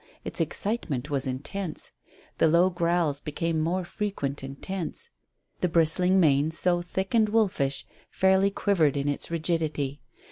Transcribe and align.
Its 0.25 0.41
excitement 0.41 1.11
was 1.11 1.27
intense. 1.27 1.91
The 2.39 2.47
low 2.47 2.71
growls 2.71 3.21
became 3.21 3.59
more 3.61 3.85
frequent 3.85 4.41
and 4.41 4.59
tense. 4.59 5.11
The 5.59 5.69
bristling 5.69 6.19
mane, 6.19 6.49
so 6.49 6.81
thick 6.81 7.13
and 7.13 7.29
wolfish, 7.29 7.85
fairly 8.09 8.49
quivered 8.49 8.97
in 8.97 9.07
its 9.07 9.29
rigidity. 9.29 10.01